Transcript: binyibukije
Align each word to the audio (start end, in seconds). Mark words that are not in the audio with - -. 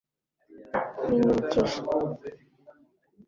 binyibukije 1.03 1.77